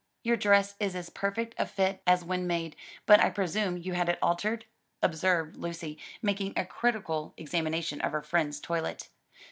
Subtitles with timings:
[0.23, 4.09] "Your dress is as perfect a fit as when made, but I presume you had
[4.09, 4.65] it altered,"
[5.03, 9.09] observed Lucy, making a critical examination of her friend's toilet.